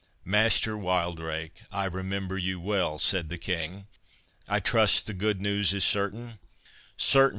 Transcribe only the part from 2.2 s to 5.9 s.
you well," said the King. "I trust the good news is